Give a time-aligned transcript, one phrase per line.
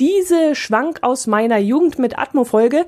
[0.00, 2.84] Diese Schwank aus meiner Jugend mit Atmo-Folge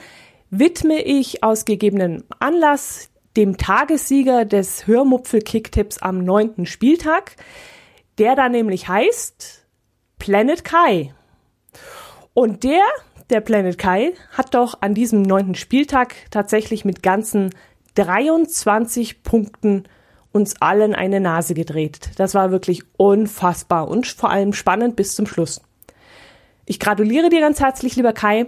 [0.51, 7.37] widme ich aus gegebenem Anlass dem Tagessieger des Hörmupfel-Kicktipps am neunten Spieltag,
[8.19, 9.67] der da nämlich heißt
[10.19, 11.15] Planet Kai.
[12.35, 12.83] Und der,
[13.31, 17.55] der Planet Kai, hat doch an diesem neunten Spieltag tatsächlich mit ganzen
[17.95, 19.85] 23 Punkten
[20.33, 22.11] uns allen eine Nase gedreht.
[22.17, 25.63] Das war wirklich unfassbar und vor allem spannend bis zum Schluss.
[26.67, 28.47] Ich gratuliere dir ganz herzlich, lieber Kai,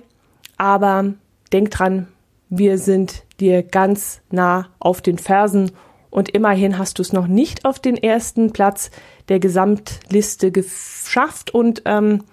[0.56, 1.14] aber
[1.52, 2.08] denk dran,
[2.48, 5.70] wir sind dir ganz nah auf den Fersen
[6.10, 8.90] und immerhin hast du es noch nicht auf den ersten Platz
[9.28, 12.24] der Gesamtliste geschafft und ähm,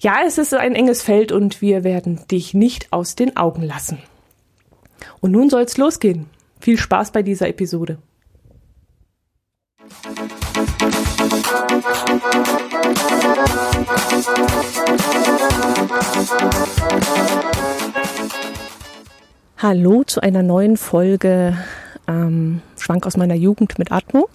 [0.00, 3.98] ja, es ist ein enges Feld und wir werden dich nicht aus den Augen lassen.
[5.20, 6.26] Und nun soll's losgehen.
[6.60, 7.98] Viel Spaß bei dieser Episode.
[19.58, 21.58] Hallo zu einer neuen Folge
[22.08, 24.30] ähm, Schwank aus meiner Jugend mit Atmo.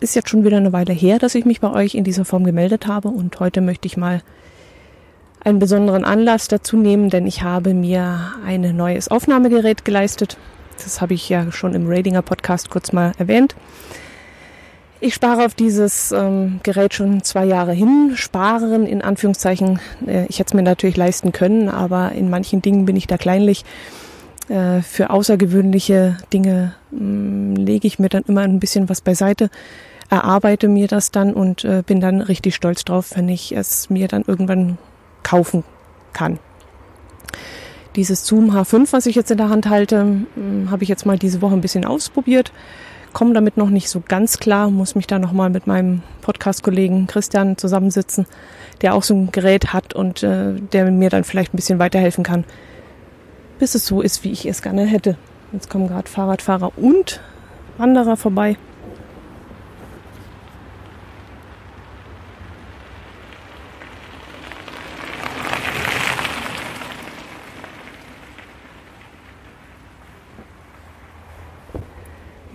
[0.00, 2.42] Ist jetzt schon wieder eine Weile her, dass ich mich bei euch in dieser Form
[2.42, 4.22] gemeldet habe und heute möchte ich mal
[5.44, 10.38] einen besonderen Anlass dazu nehmen, denn ich habe mir ein neues Aufnahmegerät geleistet.
[10.82, 13.54] Das habe ich ja schon im Radinger Podcast kurz mal erwähnt.
[15.00, 18.12] Ich spare auf dieses ähm, Gerät schon zwei Jahre hin.
[18.16, 19.78] Sparen in Anführungszeichen.
[20.06, 23.16] Äh, ich hätte es mir natürlich leisten können, aber in manchen Dingen bin ich da
[23.16, 23.64] kleinlich.
[24.48, 29.50] Äh, für außergewöhnliche Dinge mm, lege ich mir dann immer ein bisschen was beiseite,
[30.10, 34.08] erarbeite mir das dann und äh, bin dann richtig stolz drauf, wenn ich es mir
[34.08, 34.78] dann irgendwann
[35.22, 35.62] kaufen
[36.12, 36.38] kann.
[37.94, 41.18] Dieses Zoom H5, was ich jetzt in der Hand halte, mm, habe ich jetzt mal
[41.18, 42.50] diese Woche ein bisschen ausprobiert
[43.12, 47.56] komme damit noch nicht so ganz klar, muss mich da nochmal mit meinem Podcast-Kollegen Christian
[47.56, 48.26] zusammensitzen,
[48.82, 52.24] der auch so ein Gerät hat und äh, der mir dann vielleicht ein bisschen weiterhelfen
[52.24, 52.44] kann,
[53.58, 55.16] bis es so ist, wie ich es gerne hätte.
[55.52, 57.20] Jetzt kommen gerade Fahrradfahrer und
[57.78, 58.56] Wanderer vorbei.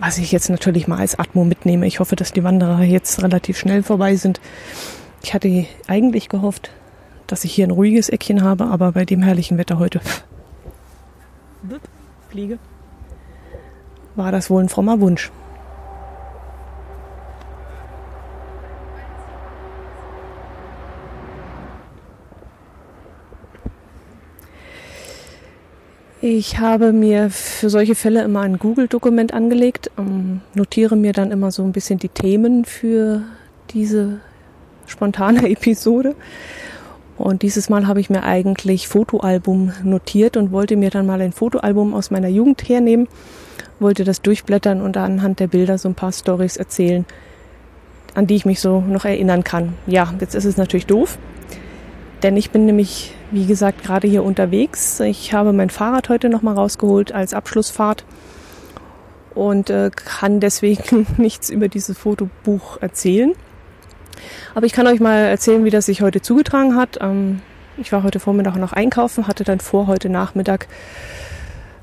[0.04, 1.86] Was ich jetzt natürlich mal als Atmo mitnehme.
[1.86, 4.38] Ich hoffe, dass die Wanderer jetzt relativ schnell vorbei sind.
[5.22, 6.70] Ich hatte eigentlich gehofft,
[7.26, 10.02] dass ich hier ein ruhiges Eckchen habe, aber bei dem herrlichen Wetter heute
[12.28, 12.58] Fliege
[14.14, 15.32] war das wohl ein frommer Wunsch.
[26.26, 31.50] Ich habe mir für solche Fälle immer ein Google-Dokument angelegt, ähm, notiere mir dann immer
[31.50, 33.20] so ein bisschen die Themen für
[33.74, 34.20] diese
[34.86, 36.14] spontane Episode.
[37.18, 41.32] Und dieses Mal habe ich mir eigentlich Fotoalbum notiert und wollte mir dann mal ein
[41.32, 43.06] Fotoalbum aus meiner Jugend hernehmen,
[43.78, 47.04] wollte das durchblättern und anhand der Bilder so ein paar Stories erzählen,
[48.14, 49.74] an die ich mich so noch erinnern kann.
[49.86, 51.18] Ja, jetzt ist es natürlich doof,
[52.22, 55.00] denn ich bin nämlich, wie gesagt, gerade hier unterwegs.
[55.00, 58.04] Ich habe mein Fahrrad heute nochmal rausgeholt als Abschlussfahrt
[59.34, 63.32] und äh, kann deswegen nichts über dieses Fotobuch erzählen.
[64.54, 66.98] Aber ich kann euch mal erzählen, wie das sich heute zugetragen hat.
[67.00, 67.42] Ähm,
[67.76, 70.68] ich war heute Vormittag noch einkaufen, hatte dann vor, heute Nachmittag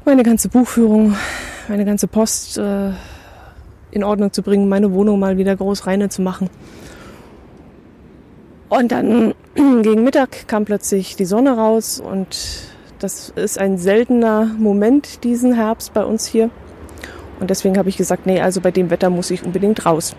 [0.06, 1.18] meine ganze Buchführung,
[1.68, 2.91] meine ganze Post äh,
[3.91, 6.50] in Ordnung zu bringen, meine Wohnung mal wieder groß reine zu machen.
[8.72, 12.38] Und dann gegen Mittag kam plötzlich die Sonne raus und
[13.00, 16.50] das ist ein seltener Moment diesen Herbst bei uns hier.
[17.42, 20.16] Und deswegen habe ich gesagt, nee, also bei dem Wetter muss ich unbedingt raus.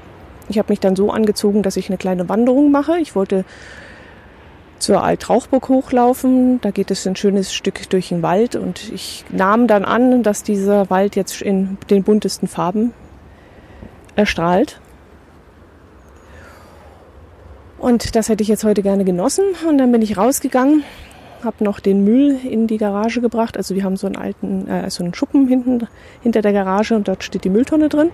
[0.51, 2.99] Ich habe mich dann so angezogen, dass ich eine kleine Wanderung mache.
[2.99, 3.47] Ich wollte
[4.79, 6.61] zur Altrauchburg hochlaufen.
[6.61, 10.43] Da geht es ein schönes Stück durch den Wald und ich nahm dann an, dass
[10.43, 12.93] dieser Wald jetzt in den buntesten Farben
[14.15, 14.82] erstrahlt.
[17.83, 19.45] Und das hätte ich jetzt heute gerne genossen.
[19.69, 20.85] Und dann bin ich rausgegangen,
[21.43, 23.57] habe noch den Müll in die Garage gebracht.
[23.57, 25.89] Also wir haben so einen alten, äh, so einen Schuppen hinten
[26.23, 28.13] hinter der Garage und dort steht die Mülltonne drin.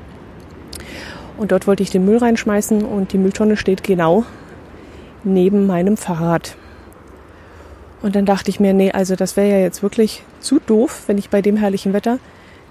[1.37, 4.25] Und dort wollte ich den Müll reinschmeißen und die Mülltonne steht genau
[5.23, 6.57] neben meinem Fahrrad.
[8.01, 11.19] Und dann dachte ich mir, nee, also das wäre ja jetzt wirklich zu doof, wenn
[11.19, 12.21] ich bei dem herrlichen Wetter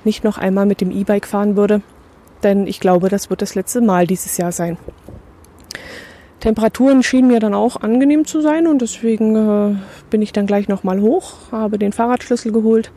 [0.03, 1.83] nicht noch einmal mit dem E-Bike fahren würde.
[2.41, 4.79] Denn ich glaube, das wird das letzte Mal dieses Jahr sein.
[6.39, 9.75] Temperaturen schienen mir dann auch angenehm zu sein und deswegen äh,
[10.11, 12.91] bin ich dann gleich nochmal hoch, habe den Fahrradschlüssel geholt,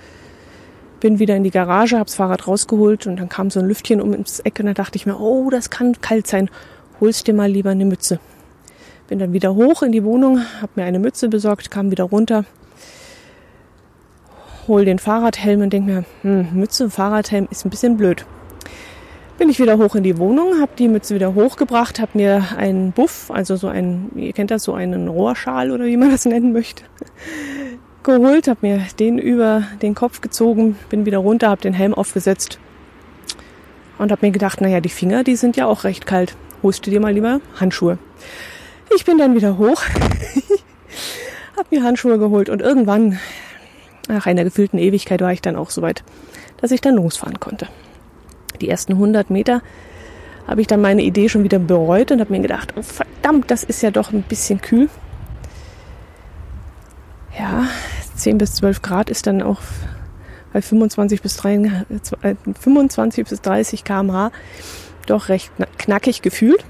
[1.00, 4.02] bin wieder in die Garage, habe das Fahrrad rausgeholt und dann kam so ein Lüftchen
[4.02, 6.50] um ins Eck und da dachte ich mir, oh, das kann kalt sein,
[7.00, 8.20] holst dir mal lieber eine Mütze.
[9.08, 12.44] Bin dann wieder hoch in die Wohnung, habe mir eine Mütze besorgt, kam wieder runter,
[14.68, 18.26] hol den Fahrradhelm und denke mir, hm, Mütze und Fahrradhelm ist ein bisschen blöd.
[19.40, 22.92] Bin ich wieder hoch in die Wohnung, habe die Mütze wieder hochgebracht, habe mir einen
[22.92, 26.52] Buff, also so ein, ihr kennt das, so einen Rohrschal oder wie man das nennen
[26.52, 26.84] möchte,
[28.02, 32.58] geholt, habe mir den über den Kopf gezogen, bin wieder runter, habe den Helm aufgesetzt
[33.96, 36.36] und habe mir gedacht, naja, die Finger, die sind ja auch recht kalt.
[36.62, 37.96] Holst du dir mal lieber Handschuhe.
[38.94, 39.82] Ich bin dann wieder hoch,
[41.56, 43.18] habe mir Handschuhe geholt und irgendwann,
[44.06, 46.04] nach einer gefühlten Ewigkeit, war ich dann auch so weit,
[46.60, 47.68] dass ich dann losfahren konnte.
[48.60, 49.62] Die ersten 100 Meter
[50.46, 53.62] habe ich dann meine Idee schon wieder bereut und habe mir gedacht, oh verdammt, das
[53.62, 54.88] ist ja doch ein bisschen kühl.
[57.38, 57.68] Ja,
[58.16, 59.60] 10 bis 12 Grad ist dann auch
[60.52, 61.86] bei 25 bis, 3,
[62.60, 64.32] 25 bis 30 km/h
[65.06, 66.64] doch recht knackig gefühlt.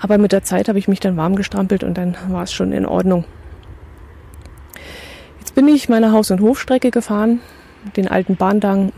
[0.00, 2.72] Aber mit der Zeit habe ich mich dann warm gestrampelt und dann war es schon
[2.72, 3.24] in Ordnung.
[5.38, 7.40] Jetzt bin ich meine Haus- und Hofstrecke gefahren,
[7.96, 8.92] den alten Bahndamm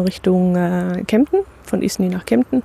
[0.00, 2.62] Richtung äh, Kempten, von Isny nach Kempten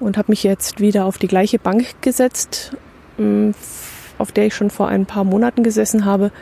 [0.00, 2.76] und habe mich jetzt wieder auf die gleiche Bank gesetzt,
[3.18, 3.50] mm,
[4.18, 6.32] auf der ich schon vor ein paar Monaten gesessen habe,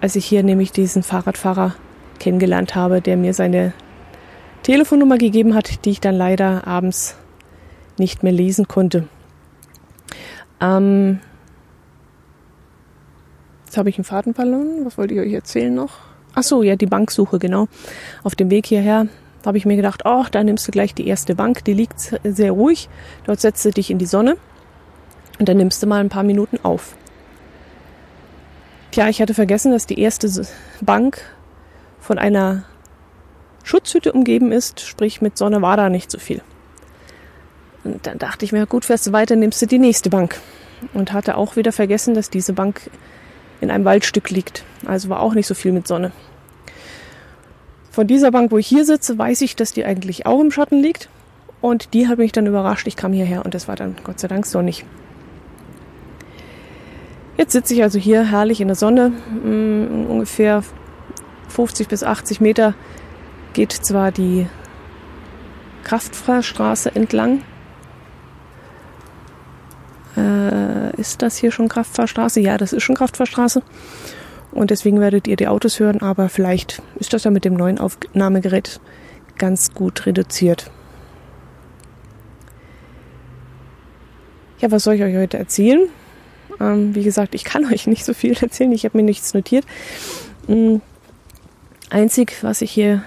[0.00, 1.74] als ich hier nämlich diesen Fahrradfahrer
[2.18, 3.72] kennengelernt habe, der mir seine
[4.62, 7.16] Telefonnummer gegeben hat, die ich dann leider abends
[7.98, 9.08] nicht mehr lesen konnte.
[10.60, 11.20] Ähm,
[13.64, 14.84] jetzt habe ich einen Faden verloren.
[14.84, 16.09] Was wollte ich euch erzählen noch?
[16.34, 17.68] Ach so, ja, die Banksuche, genau.
[18.22, 19.08] Auf dem Weg hierher
[19.44, 22.52] habe ich mir gedacht, ach, da nimmst du gleich die erste Bank, die liegt sehr
[22.52, 22.88] ruhig.
[23.24, 24.36] Dort setzt du dich in die Sonne
[25.38, 26.94] und dann nimmst du mal ein paar Minuten auf.
[28.90, 30.28] Tja, ich hatte vergessen, dass die erste
[30.80, 31.22] Bank
[32.00, 32.64] von einer
[33.62, 36.42] Schutzhütte umgeben ist, sprich mit Sonne war da nicht so viel.
[37.84, 40.38] Und dann dachte ich mir, gut, fährst du weiter, nimmst du die nächste Bank.
[40.92, 42.90] Und hatte auch wieder vergessen, dass diese Bank
[43.60, 44.64] in einem Waldstück liegt.
[44.86, 46.12] Also war auch nicht so viel mit Sonne.
[47.90, 50.80] Von dieser Bank, wo ich hier sitze, weiß ich, dass die eigentlich auch im Schatten
[50.80, 51.08] liegt.
[51.60, 52.86] Und die hat mich dann überrascht.
[52.86, 54.84] Ich kam hierher und es war dann Gott sei Dank sonnig.
[57.36, 60.62] Jetzt sitze ich also hier herrlich in der Sonne, mm, ungefähr
[61.48, 62.74] 50 bis 80 Meter
[63.52, 64.46] geht zwar die
[65.84, 67.42] Kraftfahrstraße entlang.
[70.16, 72.40] Äh, ist das hier schon Kraftfahrstraße?
[72.40, 73.62] Ja, das ist schon Kraftfahrstraße.
[74.52, 77.78] Und deswegen werdet ihr die Autos hören, aber vielleicht ist das ja mit dem neuen
[77.78, 78.80] Aufnahmegerät
[79.38, 80.70] ganz gut reduziert.
[84.58, 85.88] Ja, was soll ich euch heute erzählen?
[86.60, 89.64] Ähm, wie gesagt, ich kann euch nicht so viel erzählen, ich habe mir nichts notiert.
[90.46, 90.82] Mhm.
[91.88, 93.02] Einzig, was ich hier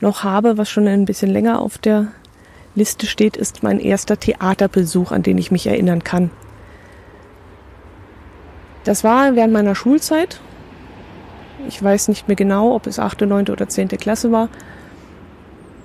[0.00, 2.08] noch habe, was schon ein bisschen länger auf der
[2.74, 6.30] Liste steht, ist mein erster Theaterbesuch, an den ich mich erinnern kann.
[8.84, 10.40] Das war während meiner Schulzeit.
[11.66, 13.48] Ich weiß nicht mehr genau, ob es 8., 9.
[13.48, 13.88] oder 10.
[13.88, 14.48] Klasse war.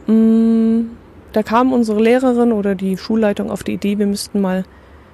[0.08, 0.90] Mm,
[1.32, 4.66] da kam unsere Lehrerin oder die Schulleitung auf die Idee, wir müssten mal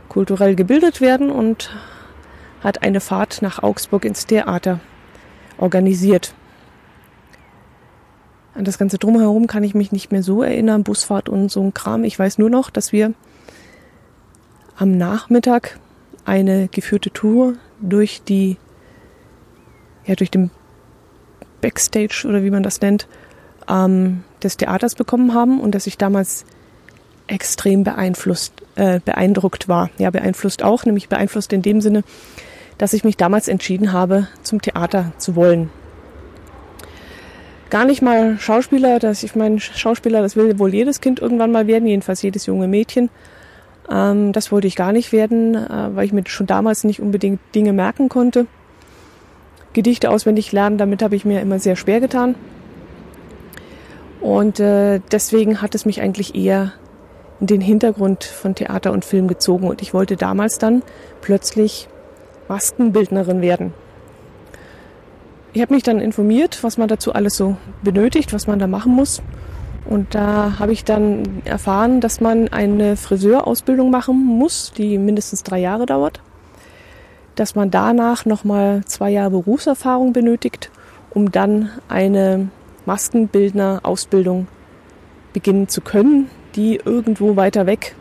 [0.09, 1.75] kulturell gebildet werden und
[2.63, 4.79] hat eine Fahrt nach Augsburg ins Theater
[5.57, 6.33] organisiert.
[8.55, 11.73] An das ganze Drumherum kann ich mich nicht mehr so erinnern, Busfahrt und so ein
[11.73, 12.05] Kram.
[12.05, 13.13] Ich weiß nur noch, dass wir
[14.77, 15.77] am Nachmittag
[16.23, 17.55] eine geführte Tour
[17.89, 18.57] durch die,
[20.05, 20.51] ja, durch den
[21.61, 23.07] Backstage oder wie man das nennt,
[23.69, 26.45] ähm, des Theaters bekommen haben und dass ich damals
[27.27, 29.89] extrem beeinflusst, äh, beeindruckt war.
[29.97, 32.03] Ja, beeinflusst auch, nämlich beeinflusst in dem Sinne,
[32.77, 35.71] dass ich mich damals entschieden habe, zum Theater zu wollen
[37.69, 41.67] gar nicht mal Schauspieler, dass ich meine, Schauspieler, das will wohl jedes Kind irgendwann mal
[41.67, 43.09] werden, jedenfalls jedes junge Mädchen.
[43.89, 47.39] Ähm, das wollte ich gar nicht werden, äh, weil ich mir schon damals nicht unbedingt
[47.53, 48.47] Dinge merken konnte.
[49.73, 52.35] Gedichte auswendig lernen, damit habe ich mir immer sehr schwer getan.
[54.21, 56.73] Und äh, deswegen hat es mich eigentlich eher
[57.39, 59.67] in den Hintergrund von Theater und Film gezogen.
[59.67, 60.81] Und ich wollte damals dann
[61.21, 61.87] plötzlich
[62.47, 63.73] Maskenbildnerin werden.
[65.53, 68.93] Ich habe mich dann informiert, was man dazu alles so benötigt, was man da machen
[68.93, 69.21] muss.
[69.85, 75.59] Und da habe ich dann erfahren, dass man eine Friseurausbildung machen muss, die mindestens drei
[75.59, 76.21] Jahre dauert.
[77.35, 80.71] Dass man danach nochmal zwei Jahre Berufserfahrung benötigt,
[81.11, 82.49] um dann eine
[82.85, 84.47] Maskenbildner-Ausbildung
[85.33, 87.95] beginnen zu können, die irgendwo weiter weg,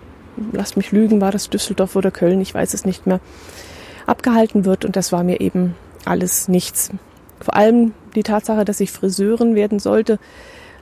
[0.53, 3.21] lasst mich lügen, war das Düsseldorf oder Köln, ich weiß es nicht mehr,
[4.07, 4.85] abgehalten wird.
[4.85, 5.75] Und das war mir eben
[6.05, 6.91] alles nichts.
[7.41, 10.19] Vor allem die Tatsache, dass ich Friseurin werden sollte,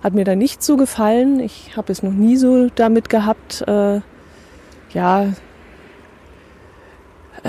[0.03, 1.41] hat mir da nicht so gefallen.
[1.41, 4.01] Ich habe es noch nie so damit gehabt, äh,
[4.93, 5.33] ja,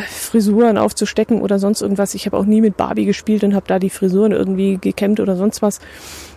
[0.07, 2.15] Frisuren aufzustecken oder sonst irgendwas.
[2.15, 5.36] Ich habe auch nie mit Barbie gespielt und habe da die Frisuren irgendwie gekämmt oder
[5.36, 5.79] sonst was.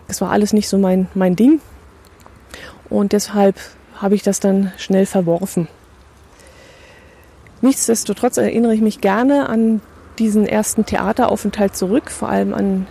[0.08, 1.60] Das war alles nicht so mein, mein Ding.
[2.90, 3.56] Und deshalb
[3.96, 5.68] habe ich das dann schnell verworfen.
[7.62, 9.80] Nichtsdestotrotz erinnere ich mich gerne an
[10.18, 12.86] diesen ersten Theateraufenthalt zurück, vor allem an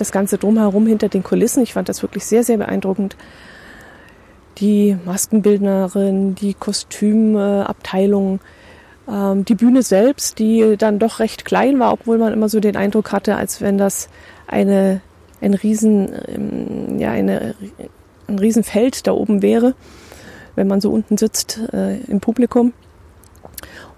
[0.00, 1.62] das Ganze drumherum hinter den Kulissen.
[1.62, 3.16] Ich fand das wirklich sehr, sehr beeindruckend.
[4.58, 8.40] Die Maskenbildnerin, die Kostümabteilung,
[9.08, 12.76] ähm, die Bühne selbst, die dann doch recht klein war, obwohl man immer so den
[12.76, 14.08] Eindruck hatte, als wenn das
[14.46, 15.00] eine,
[15.40, 17.54] ein Riesen, ähm, ja, eine,
[18.28, 19.74] ein Riesenfeld da oben wäre,
[20.56, 22.72] wenn man so unten sitzt äh, im Publikum.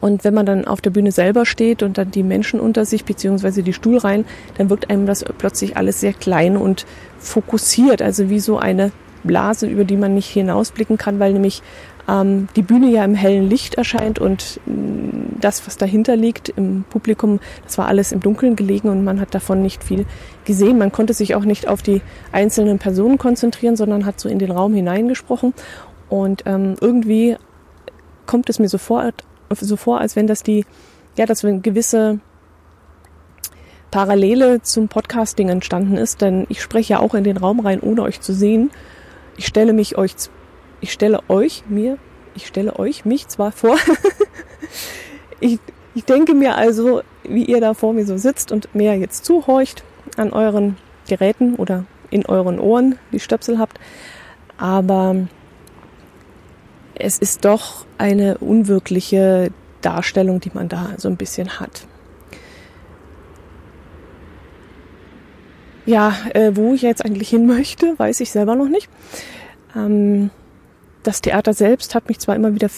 [0.00, 3.04] Und wenn man dann auf der Bühne selber steht und dann die Menschen unter sich
[3.04, 4.24] beziehungsweise die Stuhlreihen,
[4.58, 6.86] dann wirkt einem das plötzlich alles sehr klein und
[7.18, 8.92] fokussiert, also wie so eine
[9.24, 11.62] Blase, über die man nicht hinausblicken kann, weil nämlich
[12.08, 16.84] ähm, die Bühne ja im hellen Licht erscheint und mm, das, was dahinter liegt im
[16.88, 20.06] Publikum, das war alles im Dunkeln gelegen und man hat davon nicht viel
[20.44, 20.78] gesehen.
[20.78, 22.00] Man konnte sich auch nicht auf die
[22.32, 25.54] einzelnen Personen konzentrieren, sondern hat so in den Raum hineingesprochen
[26.08, 27.36] und ähm, irgendwie
[28.26, 29.24] kommt es mir sofort
[29.60, 30.64] so vor, als wenn das die,
[31.16, 32.20] ja, dass eine gewisse
[33.90, 38.02] Parallele zum Podcasting entstanden ist, denn ich spreche ja auch in den Raum rein, ohne
[38.02, 38.70] euch zu sehen.
[39.36, 40.14] Ich stelle mich euch,
[40.80, 41.98] ich stelle euch mir,
[42.34, 43.76] ich stelle euch mich zwar vor.
[45.40, 45.58] ich,
[45.94, 49.84] ich denke mir also, wie ihr da vor mir so sitzt und mir jetzt zuhorcht
[50.16, 53.78] an euren Geräten oder in euren Ohren, die Stöpsel habt.
[54.56, 55.16] Aber
[56.94, 61.86] es ist doch eine unwirkliche Darstellung, die man da so ein bisschen hat.
[65.84, 68.88] Ja, äh, wo ich jetzt eigentlich hin möchte, weiß ich selber noch nicht.
[69.74, 70.30] Ähm,
[71.02, 72.68] das Theater selbst hat mich zwar immer wieder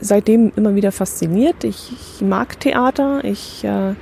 [0.00, 1.64] seitdem immer wieder fasziniert.
[1.64, 3.94] Ich, ich mag Theater, ich äh,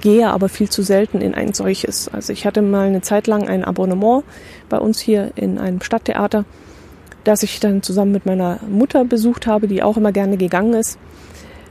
[0.00, 2.08] gehe aber viel zu selten in ein solches.
[2.08, 4.24] Also ich hatte mal eine Zeit lang ein Abonnement
[4.68, 6.44] bei uns hier in einem Stadttheater
[7.24, 10.98] das ich dann zusammen mit meiner Mutter besucht habe, die auch immer gerne gegangen ist.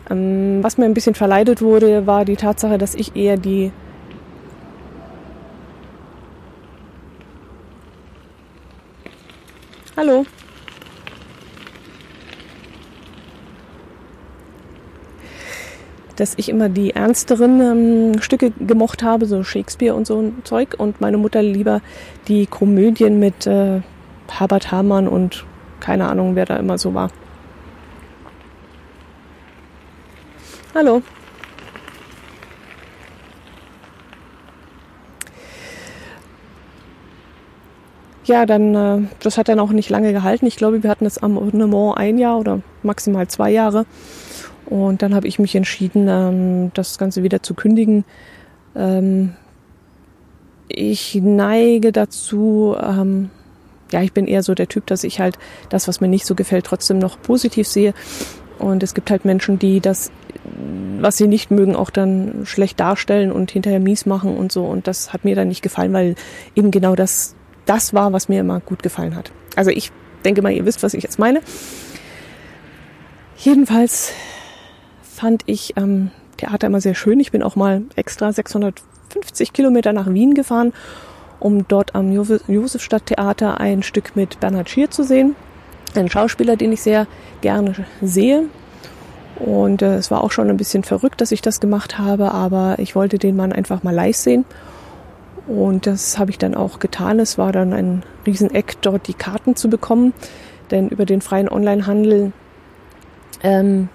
[0.10, 3.72] Ähm, was mir ein bisschen verleidet wurde, war die Tatsache, dass ich eher die
[9.96, 10.25] Hallo.
[16.18, 20.75] dass ich immer die ernsteren ähm, Stücke gemocht habe, so Shakespeare und so ein Zeug,
[20.77, 21.82] und meine Mutter lieber
[22.27, 23.82] die Komödien mit äh,
[24.31, 25.46] Herbert Hamann und
[25.79, 27.10] keine Ahnung, wer da immer so war.
[30.74, 31.01] Hallo.
[38.25, 40.46] Ja, dann, äh, das hat dann auch nicht lange gehalten.
[40.48, 43.86] Ich glaube, wir hatten das Abonnement ein Jahr oder maximal zwei Jahre.
[44.65, 48.03] Und dann habe ich mich entschieden, ähm, das Ganze wieder zu kündigen.
[48.75, 49.34] Ähm,
[50.67, 53.29] ich neige dazu, ähm,
[53.91, 55.38] ja, ich bin eher so der Typ, dass ich halt
[55.70, 57.94] das, was mir nicht so gefällt, trotzdem noch positiv sehe.
[58.60, 60.12] Und es gibt halt Menschen, die das,
[61.00, 64.65] was sie nicht mögen, auch dann schlecht darstellen und hinterher mies machen und so.
[64.65, 66.15] Und das hat mir dann nicht gefallen, weil
[66.56, 69.32] eben genau das, das war, was mir immer gut gefallen hat.
[69.56, 69.91] Also ich
[70.25, 71.41] denke mal, ihr wisst, was ich jetzt meine.
[73.38, 74.13] Jedenfalls
[75.03, 77.20] fand ich ähm, Theater immer sehr schön.
[77.20, 80.74] Ich bin auch mal extra 650 Kilometer nach Wien gefahren
[81.39, 85.36] um dort am Josefstadttheater ein Stück mit Bernhard Schier zu sehen.
[85.96, 87.08] Ein Schauspieler, den ich sehr
[87.41, 88.44] gerne sehe.
[89.39, 92.79] Und äh, es war auch schon ein bisschen verrückt, dass ich das gemacht habe, aber
[92.79, 94.46] ich wollte den Mann einfach mal live sehen.
[95.48, 97.20] Und das habe ich dann auch getan.
[97.20, 100.13] Es war dann ein Rieseneck, dort die Karten zu bekommen.
[100.72, 102.34] Denn über den freien Onlinehandel
[103.44, 103.89] ähm,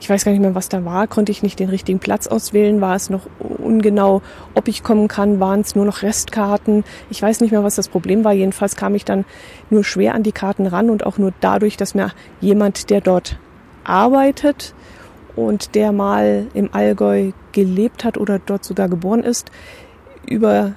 [0.00, 2.80] ich weiß gar nicht mehr, was da war, konnte ich nicht den richtigen Platz auswählen,
[2.80, 3.26] war es noch
[3.70, 4.22] ungenau,
[4.54, 6.84] ob ich kommen kann, waren es nur noch Restkarten.
[7.08, 8.32] Ich weiß nicht mehr, was das Problem war.
[8.32, 9.24] Jedenfalls kam ich dann
[9.70, 12.10] nur schwer an die Karten ran und auch nur dadurch, dass mir
[12.40, 13.38] jemand, der dort
[13.84, 14.74] arbeitet
[15.36, 19.50] und der mal im Allgäu gelebt hat oder dort sogar geboren ist,
[20.26, 20.72] über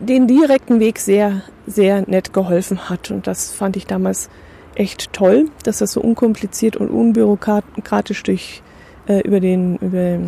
[0.00, 3.10] den direkten Weg sehr, sehr nett geholfen hat.
[3.10, 4.28] Und das fand ich damals
[4.74, 8.62] echt toll, dass das so unkompliziert und unbürokratisch durch
[9.06, 10.18] äh, über den über,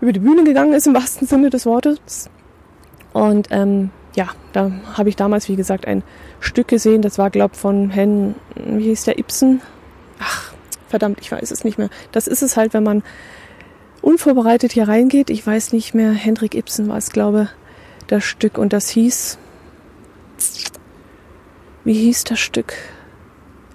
[0.00, 2.30] über die Bühne gegangen ist im wahrsten Sinne des Wortes.
[3.12, 6.02] Und ähm, ja, da habe ich damals, wie gesagt, ein
[6.40, 7.02] Stück gesehen.
[7.02, 9.60] Das war, glaube von Hen, wie hieß der Ibsen?
[10.18, 10.52] Ach,
[10.88, 11.90] verdammt, ich weiß es nicht mehr.
[12.12, 13.02] Das ist es halt, wenn man
[14.02, 15.30] unvorbereitet hier reingeht.
[15.30, 16.12] Ich weiß nicht mehr.
[16.12, 17.48] Hendrik Ibsen war es, glaube
[18.06, 19.38] das Stück und das hieß
[21.84, 22.74] wie hieß das Stück?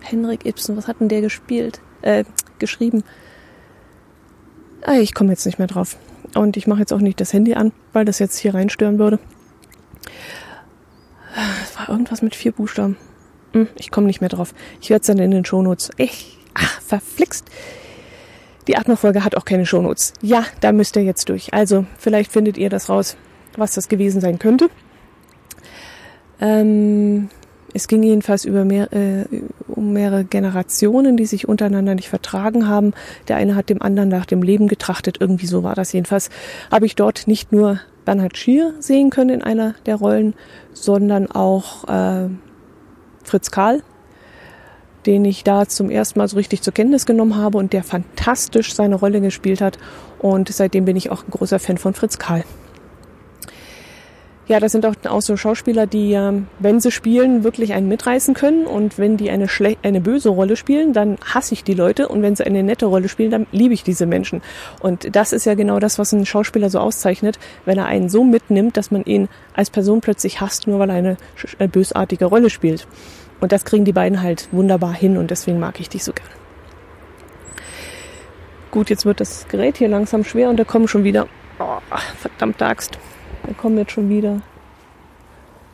[0.01, 1.81] Henrik Ibsen, was hat denn der gespielt?
[2.01, 2.23] Äh,
[2.59, 3.03] geschrieben.
[4.83, 5.97] Ah, ich komme jetzt nicht mehr drauf.
[6.33, 9.19] Und ich mache jetzt auch nicht das Handy an, weil das jetzt hier reinstören würde.
[11.63, 12.97] Es war irgendwas mit vier Buchstaben.
[13.53, 14.53] Hm, ich komme nicht mehr drauf.
[14.81, 15.91] Ich werde es dann in den Shownotes.
[15.97, 17.45] Ich, ach, verflixt.
[18.67, 20.13] Die Atmungsfolge hat auch keine Shownotes.
[20.21, 21.53] Ja, da müsst ihr jetzt durch.
[21.53, 23.15] Also, vielleicht findet ihr das raus,
[23.57, 24.69] was das gewesen sein könnte.
[26.41, 27.29] Ähm,
[27.73, 29.25] es ging jedenfalls über mehr, äh,
[29.85, 32.93] um mehrere Generationen, die sich untereinander nicht vertragen haben.
[33.27, 35.17] Der eine hat dem anderen nach dem Leben getrachtet.
[35.19, 36.29] Irgendwie so war das jedenfalls.
[36.71, 40.33] Habe ich dort nicht nur Bernhard Schier sehen können in einer der Rollen,
[40.73, 42.29] sondern auch äh,
[43.23, 43.81] Fritz Karl,
[45.05, 48.73] den ich da zum ersten Mal so richtig zur Kenntnis genommen habe und der fantastisch
[48.73, 49.77] seine Rolle gespielt hat.
[50.19, 52.43] Und seitdem bin ich auch ein großer Fan von Fritz Karl.
[54.47, 58.35] Ja, das sind auch, auch so Schauspieler, die, ähm, wenn sie spielen, wirklich einen mitreißen
[58.35, 58.67] können.
[58.67, 62.07] Und wenn die eine, schle eine böse Rolle spielen, dann hasse ich die Leute.
[62.07, 64.43] Und wenn sie eine nette Rolle spielen, dann liebe ich diese Menschen.
[64.79, 68.23] Und das ist ja genau das, was ein Schauspieler so auszeichnet, wenn er einen so
[68.23, 71.17] mitnimmt, dass man ihn als Person plötzlich hasst, nur weil er eine
[71.57, 72.87] äh, bösartige Rolle spielt.
[73.41, 76.27] Und das kriegen die beiden halt wunderbar hin und deswegen mag ich dich so gern.
[78.69, 81.27] Gut, jetzt wird das Gerät hier langsam schwer und da kommen schon wieder,
[81.59, 81.79] oh,
[82.19, 82.99] verdammte Axt,
[83.53, 84.41] kommen jetzt schon wieder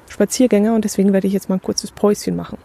[0.09, 2.57] Spaziergänger und deswegen werde ich jetzt mal ein kurzes Päuschen machen.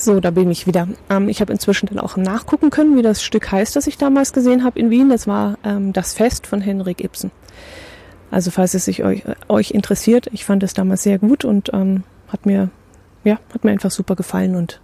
[0.00, 0.88] So, da bin ich wieder.
[1.10, 4.32] Ähm, ich habe inzwischen dann auch nachgucken können, wie das Stück heißt, das ich damals
[4.32, 5.10] gesehen habe in Wien.
[5.10, 7.30] Das war ähm, Das Fest von Henrik Ibsen.
[8.30, 12.04] Also falls es sich euch, euch interessiert, ich fand es damals sehr gut und ähm,
[12.28, 12.70] hat mir
[13.24, 14.80] ja hat mir einfach super gefallen und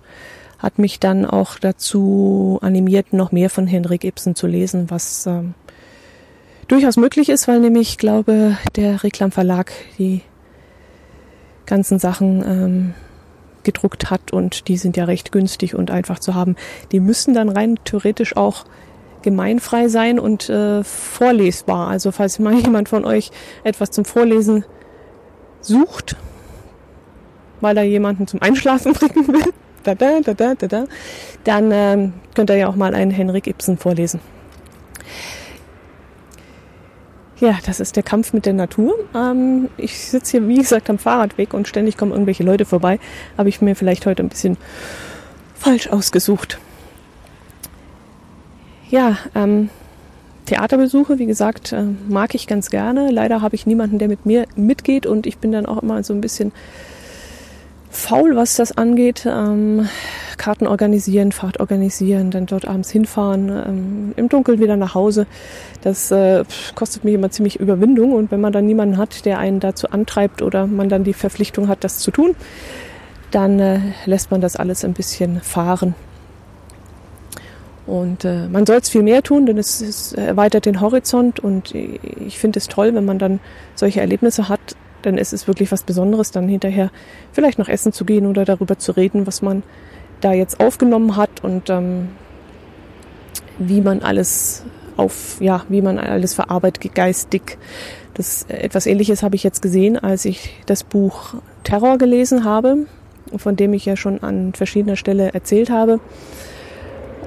[0.59, 5.55] hat mich dann auch dazu animiert, noch mehr von Henrik Ibsen zu lesen, was ähm,
[6.69, 10.23] durchaus möglich ist, weil nämlich, ich glaube, der Reklam Verlag die
[11.67, 12.95] ganzen Sachen ähm,
[13.65, 16.57] gedruckt hat und die sind ja recht günstig und einfach zu haben.
[16.93, 18.65] Die müssen dann rein theoretisch auch
[19.23, 21.89] gemeinfrei sein und äh, vorlesbar.
[21.89, 23.31] Also falls mal jemand von euch
[23.65, 24.65] etwas zum Vorlesen
[25.61, 26.17] sucht,
[27.61, 29.53] weil er jemanden zum Einschlafen bringen will,
[29.83, 30.85] da, da, da, da, da, da,
[31.45, 34.21] dann ähm, könnt ihr ja auch mal einen Henrik Ibsen vorlesen.
[37.39, 38.95] Ja, das ist der Kampf mit der Natur.
[39.15, 42.99] Ähm, ich sitze hier, wie gesagt, am Fahrradweg und ständig kommen irgendwelche Leute vorbei.
[43.37, 44.57] Habe ich mir vielleicht heute ein bisschen
[45.55, 46.59] falsch ausgesucht.
[48.91, 49.69] Ja, ähm,
[50.47, 53.11] Theaterbesuche, wie gesagt, äh, mag ich ganz gerne.
[53.11, 56.15] Leider habe ich niemanden, der mit mir mitgeht und ich bin dann auch immer so
[56.15, 56.53] ein bisschen
[57.91, 59.27] faul, was das angeht.
[59.27, 59.89] Ähm,
[60.37, 65.27] Karten organisieren, Fahrt organisieren, dann dort abends hinfahren, ähm, im Dunkeln wieder nach Hause.
[65.83, 66.45] Das äh,
[66.77, 70.43] kostet mich immer ziemlich Überwindung und wenn man dann niemanden hat, der einen dazu antreibt
[70.43, 72.37] oder man dann die Verpflichtung hat, das zu tun,
[73.33, 75.97] dann äh, lässt man das alles ein bisschen fahren.
[77.87, 81.73] Und äh, man soll es viel mehr tun, denn es, es erweitert den Horizont und
[81.75, 83.39] ich finde es toll, wenn man dann
[83.77, 84.61] solche Erlebnisse hat,
[85.03, 86.91] dann ist es wirklich was Besonderes, dann hinterher
[87.33, 89.63] vielleicht noch essen zu gehen oder darüber zu reden, was man
[90.21, 92.09] da jetzt aufgenommen hat und ähm,
[93.59, 94.65] wie man alles
[94.97, 97.59] auf, ja, wie man alles verarbeitet geistig.
[98.15, 102.87] Das etwas ähnliches habe ich jetzt gesehen, als ich das Buch Terror gelesen habe,
[103.37, 106.01] von dem ich ja schon an verschiedener Stelle erzählt habe.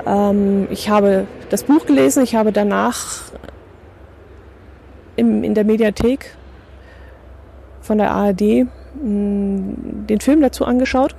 [0.05, 3.21] Ähm, ich habe das Buch gelesen, ich habe danach
[5.15, 6.35] im, in der Mediathek
[7.81, 8.41] von der ARD
[9.01, 11.15] mm, den Film dazu angeschaut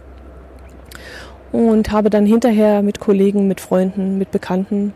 [1.53, 4.95] und habe dann hinterher mit Kollegen, mit Freunden, mit Bekannten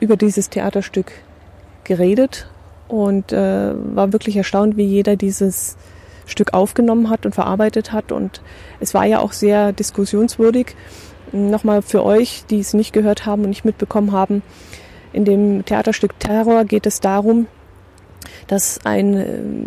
[0.00, 1.12] über dieses Theaterstück
[1.84, 2.48] geredet
[2.88, 5.76] und äh, war wirklich erstaunt, wie jeder dieses
[6.26, 8.12] Stück aufgenommen hat und verarbeitet hat.
[8.12, 8.40] Und
[8.80, 10.74] es war ja auch sehr diskussionswürdig.
[11.32, 14.42] Nochmal für euch, die es nicht gehört haben und nicht mitbekommen haben,
[15.12, 17.46] in dem Theaterstück Terror geht es darum,
[18.46, 19.66] dass ein ähm,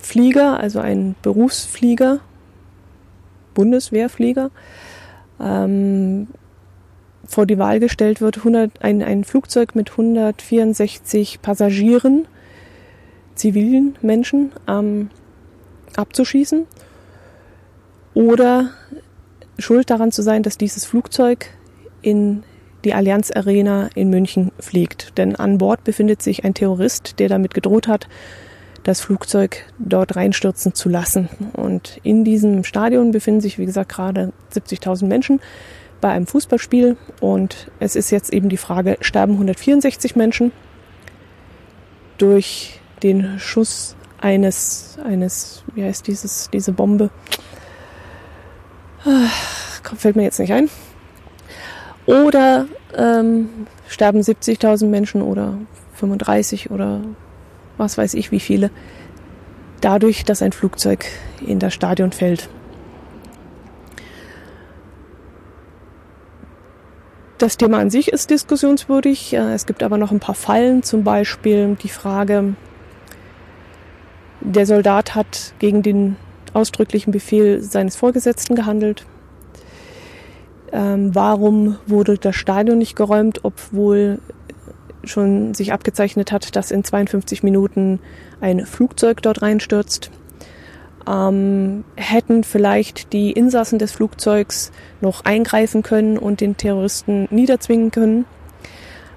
[0.00, 2.20] Flieger, also ein Berufsflieger,
[3.54, 4.50] Bundeswehrflieger,
[5.40, 6.28] ähm,
[7.26, 12.26] vor die Wahl gestellt wird, 100, ein, ein Flugzeug mit 164 Passagieren,
[13.34, 15.10] zivilen Menschen, ähm,
[15.96, 16.66] abzuschießen
[18.14, 18.70] oder
[19.58, 21.46] schuld daran zu sein, dass dieses Flugzeug
[22.02, 22.42] in
[22.84, 25.18] die Allianz Arena in München fliegt.
[25.18, 28.08] Denn an Bord befindet sich ein Terrorist, der damit gedroht hat,
[28.84, 31.28] das Flugzeug dort reinstürzen zu lassen.
[31.52, 35.40] Und in diesem Stadion befinden sich, wie gesagt, gerade 70.000 Menschen,
[36.00, 40.52] bei einem Fußballspiel und es ist jetzt eben die Frage, sterben 164 Menschen
[42.18, 47.10] durch den Schuss eines, eines, wie heißt dieses, diese Bombe?
[49.04, 49.28] Ah,
[49.96, 50.68] fällt mir jetzt nicht ein.
[52.06, 53.48] Oder ähm,
[53.88, 55.54] sterben 70.000 Menschen oder
[55.94, 57.00] 35 oder
[57.76, 58.70] was weiß ich wie viele,
[59.80, 61.06] dadurch, dass ein Flugzeug
[61.46, 62.48] in das Stadion fällt.
[67.38, 69.32] Das Thema an sich ist diskussionswürdig.
[69.32, 72.54] Es gibt aber noch ein paar Fallen, zum Beispiel die Frage,
[74.40, 76.16] der Soldat hat gegen den
[76.58, 79.06] ausdrücklichen Befehl seines Vorgesetzten gehandelt.
[80.72, 84.18] Ähm, warum wurde das Stadion nicht geräumt, obwohl
[85.04, 88.00] schon sich abgezeichnet hat, dass in 52 Minuten
[88.40, 90.10] ein Flugzeug dort reinstürzt?
[91.08, 98.26] Ähm, hätten vielleicht die Insassen des Flugzeugs noch eingreifen können und den Terroristen niederzwingen können?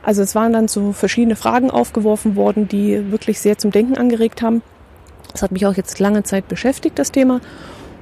[0.03, 4.41] Also es waren dann so verschiedene Fragen aufgeworfen worden, die wirklich sehr zum Denken angeregt
[4.41, 4.61] haben.
[5.31, 7.41] Das hat mich auch jetzt lange Zeit beschäftigt, das Thema.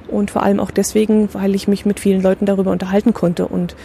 [0.08, 3.46] Und vor allem auch deswegen, weil ich mich mit vielen Leuten darüber unterhalten konnte.
[3.46, 3.76] Und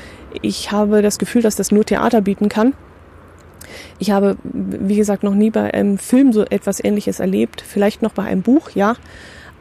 [0.42, 2.74] ich habe das Gefühl, dass das nur Theater bieten kann.
[4.00, 7.62] Ich habe, wie gesagt, noch nie bei einem Film so etwas Ähnliches erlebt.
[7.62, 8.96] Vielleicht noch bei einem Buch, ja.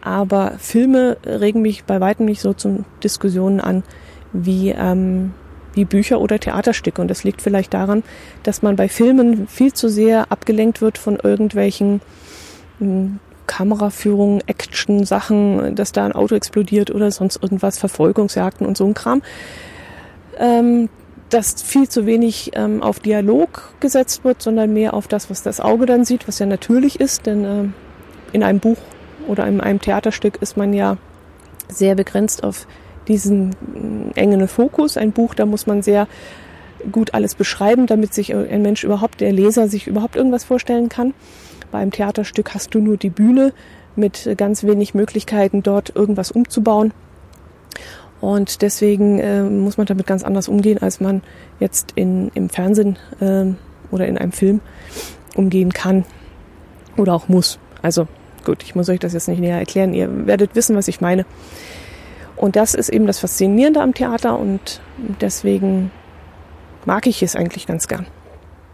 [0.01, 3.83] Aber Filme regen mich bei weitem nicht so zum Diskussionen an
[4.33, 5.33] wie, ähm,
[5.73, 7.01] wie Bücher oder Theaterstücke.
[7.01, 8.03] Und das liegt vielleicht daran,
[8.43, 12.01] dass man bei Filmen viel zu sehr abgelenkt wird von irgendwelchen
[12.79, 13.19] hm,
[13.55, 19.23] Kameraführung, Action-Sachen, dass da ein Auto explodiert oder sonst irgendwas, Verfolgungsjagden und so ein Kram.
[20.39, 20.89] Ähm,
[21.31, 25.61] dass viel zu wenig ähm, auf Dialog gesetzt wird, sondern mehr auf das, was das
[25.61, 27.65] Auge dann sieht, was ja natürlich ist, denn äh,
[28.33, 28.79] in einem Buch
[29.29, 30.97] oder in einem Theaterstück ist man ja
[31.69, 32.67] sehr begrenzt auf
[33.07, 33.53] diesen
[34.15, 34.97] äh, engen Fokus.
[34.97, 36.09] Ein Buch, da muss man sehr
[36.91, 41.15] gut alles beschreiben, damit sich ein Mensch überhaupt, der Leser sich überhaupt irgendwas vorstellen kann.
[41.75, 43.53] Beim Theaterstück hast du nur die Bühne
[43.97, 46.93] mit ganz wenig Möglichkeiten, dort irgendwas umzubauen.
[48.21, 51.23] Und deswegen äh, muss man damit ganz anders umgehen, als man
[51.59, 53.47] jetzt in, im Fernsehen äh,
[53.91, 54.61] oder in einem Film
[55.35, 56.05] umgehen kann
[56.97, 57.59] oder auch muss.
[57.83, 58.07] Also
[58.45, 59.95] gut, ich muss euch das jetzt nicht näher erklären.
[59.95, 61.27] Ihr werdet wissen, was ich meine.
[62.37, 64.81] Und das ist eben das Faszinierende am Theater und
[65.21, 65.91] deswegen
[66.85, 68.07] mag ich es eigentlich ganz gern.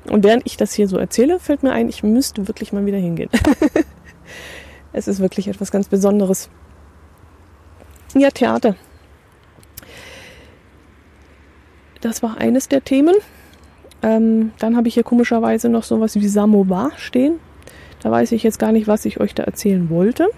[0.09, 2.99] Und während ich das hier so erzähle, fällt mir ein, ich müsste wirklich mal wieder
[2.99, 3.31] hingehen.
[4.93, 6.49] es ist wirklich etwas ganz Besonderes.
[8.15, 8.77] Ja, Theater.
[12.01, 13.15] Das war eines der Themen.
[14.03, 17.39] Ähm, dann habe ich hier komischerweise noch sowas wie Samovar stehen.
[18.03, 20.29] Da weiß ich jetzt gar nicht, was ich euch da erzählen wollte.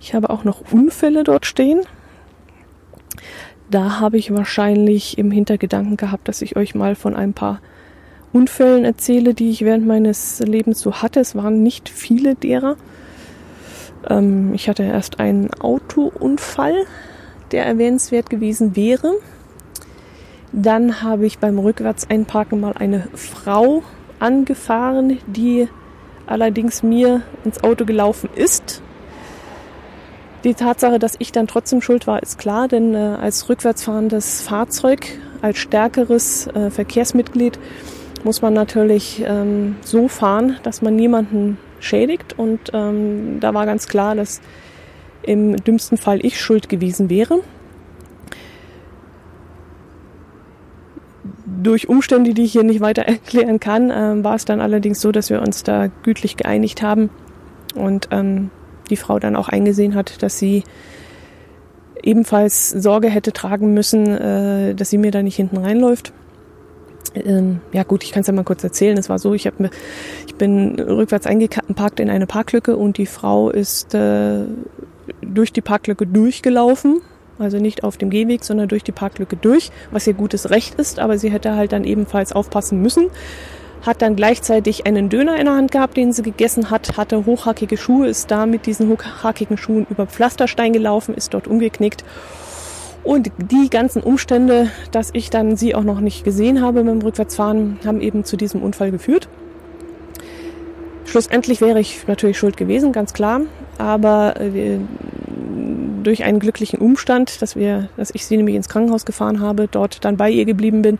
[0.00, 1.82] Ich habe auch noch Unfälle dort stehen.
[3.70, 7.60] Da habe ich wahrscheinlich im Hintergedanken gehabt, dass ich euch mal von ein paar
[8.32, 11.20] Unfällen erzähle, die ich während meines Lebens so hatte.
[11.20, 12.76] Es waren nicht viele derer.
[14.08, 16.74] Ähm, ich hatte erst einen Autounfall,
[17.50, 19.14] der erwähnenswert gewesen wäre.
[20.52, 23.82] Dann habe ich beim Rückwärtseinparken mal eine Frau
[24.20, 25.68] angefahren, die
[26.26, 28.80] allerdings mir ins Auto gelaufen ist
[30.44, 35.06] die Tatsache, dass ich dann trotzdem schuld war, ist klar, denn äh, als rückwärtsfahrendes Fahrzeug,
[35.42, 37.58] als stärkeres äh, Verkehrsmitglied
[38.24, 42.38] muss man natürlich ähm, so fahren, dass man niemanden schädigt.
[42.38, 44.40] Und ähm, da war ganz klar, dass
[45.22, 47.40] im dümmsten Fall ich schuld gewesen wäre.
[51.62, 55.12] Durch Umstände, die ich hier nicht weiter erklären kann, äh, war es dann allerdings so,
[55.12, 57.10] dass wir uns da gütlich geeinigt haben
[57.74, 58.50] und ähm,
[58.90, 60.64] die Frau dann auch eingesehen hat, dass sie
[62.02, 66.12] ebenfalls Sorge hätte tragen müssen, äh, dass sie mir da nicht hinten reinläuft.
[67.14, 68.96] Ähm, ja gut, ich kann es ja mal kurz erzählen.
[68.98, 69.54] Es war so, ich, hab
[70.26, 74.44] ich bin rückwärts eingeparkt in eine Parklücke und die Frau ist äh,
[75.22, 77.00] durch die Parklücke durchgelaufen.
[77.38, 80.98] Also nicht auf dem Gehweg, sondern durch die Parklücke durch, was ihr gutes Recht ist,
[80.98, 83.10] aber sie hätte halt dann ebenfalls aufpassen müssen
[83.86, 87.76] hat dann gleichzeitig einen Döner in der Hand gehabt, den sie gegessen hat, hatte hochhackige
[87.76, 92.04] Schuhe, ist da mit diesen hochhackigen Schuhen über Pflasterstein gelaufen, ist dort umgeknickt.
[93.04, 97.78] Und die ganzen Umstände, dass ich dann sie auch noch nicht gesehen habe beim Rückwärtsfahren,
[97.84, 99.28] haben eben zu diesem Unfall geführt.
[101.04, 103.42] Schlussendlich wäre ich natürlich schuld gewesen, ganz klar.
[103.78, 104.78] Aber äh,
[106.02, 110.04] durch einen glücklichen Umstand, dass wir, dass ich sie nämlich ins Krankenhaus gefahren habe, dort
[110.04, 110.98] dann bei ihr geblieben bin,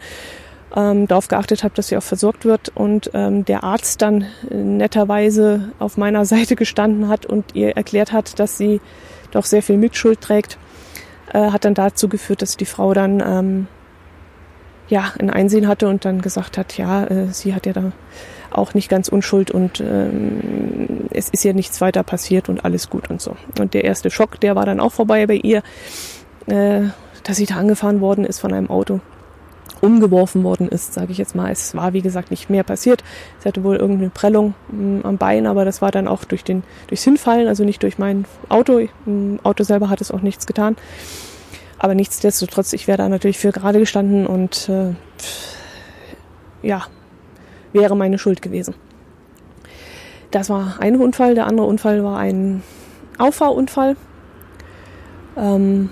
[0.76, 5.70] ähm, darauf geachtet habe, dass sie auch versorgt wird und ähm, der Arzt dann netterweise
[5.78, 8.80] auf meiner Seite gestanden hat und ihr erklärt hat, dass sie
[9.30, 10.58] doch sehr viel Mitschuld trägt,
[11.32, 13.66] äh, hat dann dazu geführt, dass die Frau dann ähm,
[14.88, 17.92] ja ein Einsehen hatte und dann gesagt hat, ja, äh, sie hat ja da
[18.50, 23.10] auch nicht ganz unschuld und ähm, es ist ja nichts weiter passiert und alles gut
[23.10, 23.36] und so.
[23.58, 25.62] Und der erste Schock, der war dann auch vorbei bei ihr,
[26.46, 26.82] äh,
[27.24, 29.00] dass sie da angefahren worden ist von einem Auto
[29.80, 31.50] umgeworfen worden ist, sage ich jetzt mal.
[31.50, 33.04] Es war, wie gesagt, nicht mehr passiert.
[33.40, 36.44] Sie hatte wohl irgendeine Prellung mh, mm, am Bein, aber das war dann auch durch
[36.44, 38.80] den, durchs Hinfallen, also nicht durch mein Auto.
[39.06, 40.76] Im Auto selber hat es auch nichts getan.
[41.78, 44.94] Aber nichtsdestotrotz, ich wäre da natürlich für gerade gestanden und äh,
[46.62, 46.84] ja,
[47.72, 48.74] wäre meine Schuld gewesen.
[50.30, 51.34] Das war ein Unfall.
[51.34, 52.62] Der andere Unfall war ein
[53.18, 53.96] Auffahrunfall.
[55.36, 55.90] Ähm,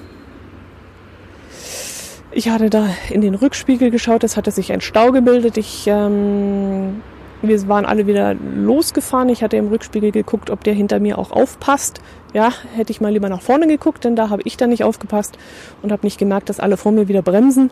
[2.35, 5.57] ich hatte da in den Rückspiegel geschaut, es hatte sich ein Stau gebildet.
[5.57, 7.03] Ich, ähm,
[7.43, 9.29] wir waren alle wieder losgefahren.
[9.29, 12.01] Ich hatte im Rückspiegel geguckt, ob der hinter mir auch aufpasst.
[12.33, 15.39] Ja, hätte ich mal lieber nach vorne geguckt, denn da habe ich dann nicht aufgepasst
[15.83, 17.71] und habe nicht gemerkt, dass alle vor mir wieder bremsen.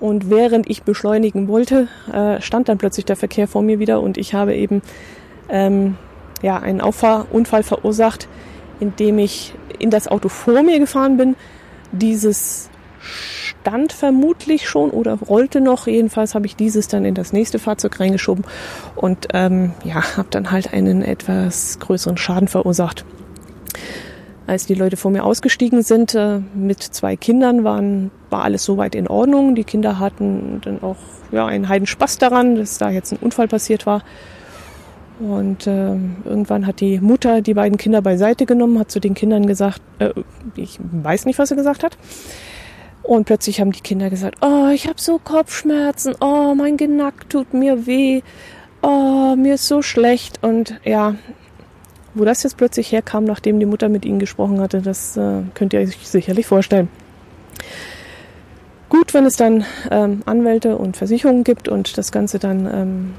[0.00, 4.16] Und während ich beschleunigen wollte, äh, stand dann plötzlich der Verkehr vor mir wieder und
[4.16, 4.80] ich habe eben
[5.48, 5.96] ähm,
[6.40, 8.28] ja, einen Auffahrunfall verursacht,
[8.80, 11.36] indem ich in das Auto vor mir gefahren bin.
[11.90, 12.70] Dieses
[13.08, 15.86] stand vermutlich schon oder rollte noch.
[15.86, 18.44] Jedenfalls habe ich dieses dann in das nächste Fahrzeug reingeschoben
[18.96, 23.04] und ähm, ja, habe dann halt einen etwas größeren Schaden verursacht.
[24.46, 28.94] Als die Leute vor mir ausgestiegen sind äh, mit zwei Kindern, waren, war alles soweit
[28.94, 29.54] in Ordnung.
[29.54, 30.96] Die Kinder hatten dann auch
[31.30, 34.02] ja, einen heiden Spaß daran, dass da jetzt ein Unfall passiert war.
[35.20, 39.46] Und äh, irgendwann hat die Mutter die beiden Kinder beiseite genommen, hat zu den Kindern
[39.46, 40.12] gesagt, äh,
[40.54, 41.98] ich weiß nicht, was sie gesagt hat,
[43.08, 47.54] und plötzlich haben die Kinder gesagt, oh, ich habe so Kopfschmerzen, oh, mein Genack tut
[47.54, 48.20] mir weh,
[48.82, 50.40] oh, mir ist so schlecht.
[50.42, 51.14] Und ja,
[52.14, 55.72] wo das jetzt plötzlich herkam, nachdem die Mutter mit ihnen gesprochen hatte, das äh, könnt
[55.72, 56.88] ihr euch sicherlich vorstellen.
[58.90, 63.14] Gut, wenn es dann ähm, Anwälte und Versicherungen gibt und das Ganze dann ähm,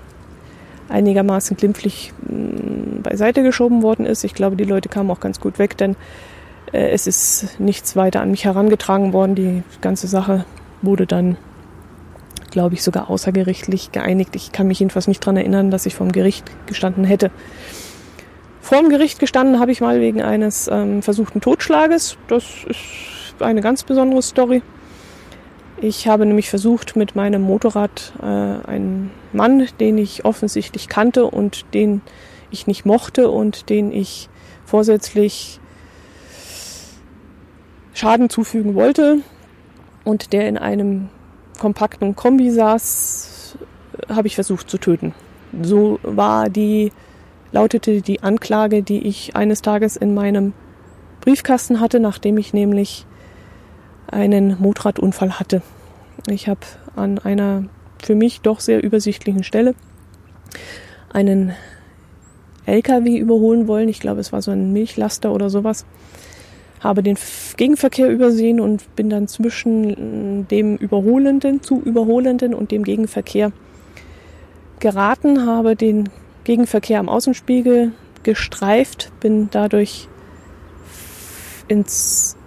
[0.87, 4.23] einigermaßen glimpflich mh, mm, beiseite geschoben worden ist.
[4.23, 5.95] Ich glaube, die Leute kamen auch ganz gut weg, denn
[6.71, 9.35] äh, es ist nichts weiter an mich herangetragen worden.
[9.35, 10.45] Die ganze Sache
[10.81, 11.37] wurde dann,
[12.51, 14.35] glaube ich, sogar außergerichtlich geeinigt.
[14.35, 17.31] Ich kann mich jedenfalls nicht daran erinnern, dass ich vom Gericht gestanden hätte.
[18.61, 22.17] Vor dem Gericht gestanden habe ich mal wegen eines ähm, versuchten Totschlages.
[22.27, 24.61] Das ist eine ganz besondere Story.
[25.81, 31.73] Ich habe nämlich versucht, mit meinem Motorrad äh, einen Mann, den ich offensichtlich kannte und
[31.73, 32.01] den
[32.51, 34.29] ich nicht mochte und den ich
[34.65, 35.58] vorsätzlich
[37.99, 39.17] Schaden zufügen wollte
[40.05, 41.09] und der in einem
[41.59, 43.57] kompakten Kombi saß,
[44.07, 45.13] habe ich versucht zu töten.
[45.61, 46.93] So war die,
[47.51, 50.53] lautete die Anklage, die ich eines Tages in meinem
[51.19, 53.05] Briefkasten hatte, nachdem ich nämlich
[54.07, 55.61] einen Motorradunfall hatte.
[56.29, 56.61] Ich habe
[56.95, 57.65] an einer
[58.01, 59.75] für mich doch sehr übersichtlichen Stelle
[61.11, 61.53] einen
[62.65, 63.89] LKW überholen wollen.
[63.89, 65.85] Ich glaube, es war so ein Milchlaster oder sowas
[66.79, 67.17] habe den
[67.57, 73.51] Gegenverkehr übersehen und bin dann zwischen dem Überholenden zu Überholenden und dem Gegenverkehr
[74.79, 76.09] geraten, habe den
[76.45, 77.91] Gegenverkehr am Außenspiegel
[78.23, 80.07] gestreift, bin dadurch
[81.67, 82.37] ins,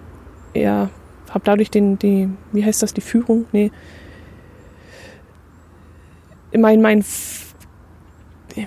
[0.53, 0.89] ja,
[1.29, 3.45] habe dadurch den, die, wie heißt das, die Führung?
[3.51, 3.71] Nee.
[6.55, 7.03] Mein, mein,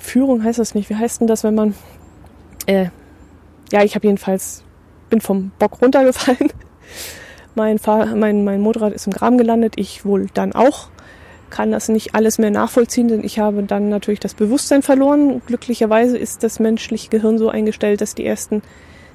[0.00, 0.90] Führung heißt das nicht.
[0.90, 1.74] Wie heißt denn das, wenn man,
[2.66, 2.87] äh,
[3.72, 4.64] ja, ich habe jedenfalls
[5.09, 6.53] bin vom Bock runtergefallen.
[7.55, 10.90] Mein, Fahr mein, mein Motorrad ist im Graben gelandet, ich wohl dann auch.
[11.49, 15.40] Kann das nicht alles mehr nachvollziehen, denn ich habe dann natürlich das Bewusstsein verloren.
[15.47, 18.62] Glücklicherweise ist das menschliche Gehirn so eingestellt, dass die ersten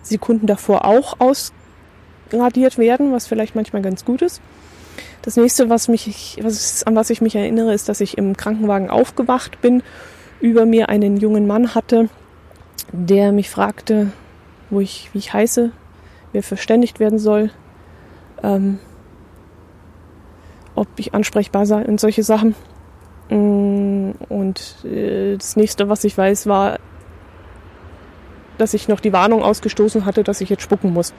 [0.01, 4.41] Sekunden davor auch ausradiert werden, was vielleicht manchmal ganz gut ist.
[5.21, 8.89] Das nächste, was mich, was, an was ich mich erinnere, ist, dass ich im Krankenwagen
[8.89, 9.83] aufgewacht bin,
[10.39, 12.09] über mir einen jungen Mann hatte,
[12.91, 14.11] der mich fragte,
[14.71, 15.71] wo ich, wie ich heiße,
[16.33, 17.51] mir verständigt werden soll,
[18.43, 18.79] ähm,
[20.75, 22.55] ob ich ansprechbar sei und solche Sachen.
[23.29, 26.79] Mm, und äh, das nächste, was ich weiß, war,
[28.57, 31.13] dass ich noch die Warnung ausgestoßen hatte, dass ich jetzt spucken muss.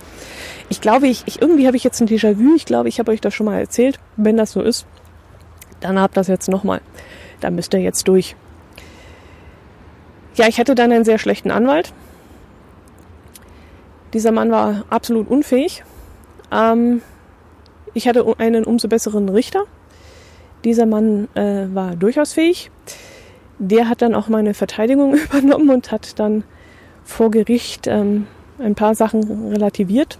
[0.68, 2.54] Ich glaube, ich, ich irgendwie habe ich jetzt ein Déjà-vu.
[2.54, 3.98] Ich glaube, ich habe euch das schon mal erzählt.
[4.16, 4.86] Wenn das so ist,
[5.80, 6.80] dann habt das jetzt nochmal.
[7.40, 8.36] Da müsst ihr jetzt durch.
[10.36, 11.92] Ja, ich hatte dann einen sehr schlechten Anwalt.
[14.12, 15.84] Dieser Mann war absolut unfähig.
[16.50, 17.02] Ähm,
[17.94, 19.64] ich hatte einen umso besseren Richter.
[20.64, 22.70] Dieser Mann äh, war durchaus fähig.
[23.58, 26.44] Der hat dann auch meine Verteidigung übernommen und hat dann
[27.04, 28.26] vor Gericht ähm,
[28.58, 30.18] ein paar Sachen relativiert.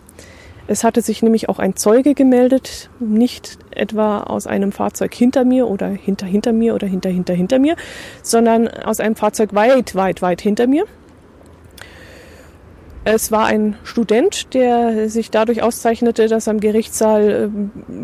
[0.68, 5.68] Es hatte sich nämlich auch ein Zeuge gemeldet, nicht etwa aus einem Fahrzeug hinter mir
[5.68, 7.76] oder hinter hinter mir oder hinter hinter hinter mir,
[8.22, 10.84] sondern aus einem Fahrzeug weit, weit, weit hinter mir.
[13.04, 17.48] Es war ein Student, der sich dadurch auszeichnete, dass er im Gerichtssaal äh,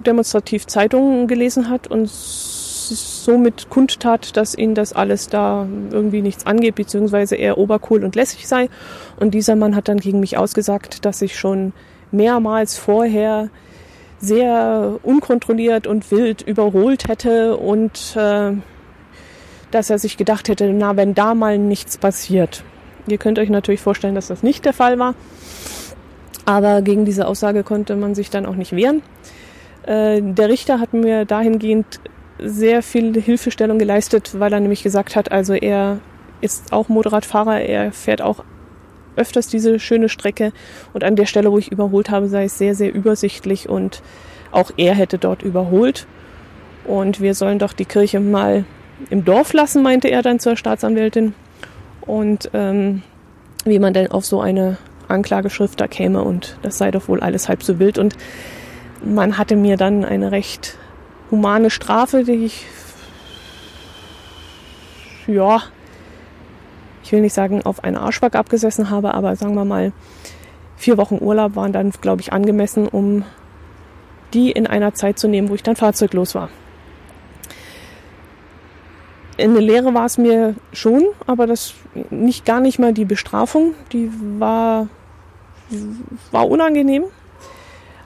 [0.01, 6.75] demonstrativ Zeitungen gelesen hat und somit kundtat, dass ihn das alles da irgendwie nichts angeht,
[6.75, 8.71] beziehungsweise er obercool und lässig sei.
[9.21, 11.73] Und dieser Mann hat dann gegen mich ausgesagt, dass ich schon
[12.11, 13.51] mehrmals vorher
[14.19, 18.53] sehr unkontrolliert und wild überholt hätte und äh,
[19.71, 22.65] dass er sich gedacht hätte, na, wenn da mal nichts passiert.
[23.11, 25.15] Ihr könnt euch natürlich vorstellen, dass das nicht der Fall war.
[26.45, 29.03] Aber gegen diese Aussage konnte man sich dann auch nicht wehren.
[29.85, 32.01] Äh, der Richter hat mir dahingehend
[32.39, 35.99] sehr viel Hilfestellung geleistet, weil er nämlich gesagt hat, also er
[36.41, 38.45] ist auch Motorradfahrer, er fährt auch
[39.17, 40.53] öfters diese schöne Strecke
[40.93, 44.03] und an der Stelle, wo ich überholt habe, sei es sehr, sehr übersichtlich und
[44.53, 46.07] auch er hätte dort überholt.
[46.85, 48.65] Und wir sollen doch die Kirche mal
[49.11, 51.35] im Dorf lassen, meinte er dann zur Staatsanwältin.
[52.09, 53.03] Und ähm,
[53.65, 57.49] wie man denn auf so eine Anklageschrift da käme und das sei doch wohl alles
[57.49, 57.99] halb so wild.
[57.99, 58.17] Und
[59.05, 60.77] man hatte mir dann eine recht
[61.31, 62.67] humane Strafe, die ich
[65.29, 65.63] ja
[67.09, 69.93] ich will nicht sagen, auf einen Arschback abgesessen habe, aber sagen wir mal,
[70.77, 73.25] vier Wochen Urlaub waren dann, glaube ich, angemessen, um
[74.35, 76.51] die in einer Zeit zu nehmen, wo ich dann fahrzeuglos war.
[79.39, 81.75] Eine Lehre war es mir schon, aber das
[82.11, 84.89] nicht gar nicht mal die Bestrafung, die war,
[86.33, 87.05] war unangenehm.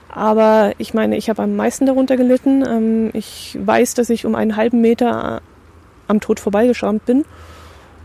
[0.09, 2.63] Aber ich meine, ich habe am meisten darunter gelitten.
[2.63, 5.41] Ähm, ich weiß, dass ich um einen halben Meter
[6.07, 7.25] am Tod vorbeigeschrammt bin